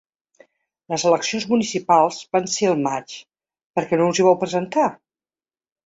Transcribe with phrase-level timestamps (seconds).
[0.93, 3.17] Les eleccions municipals van ser al maig,
[3.79, 4.93] per què no us hi vau presentar?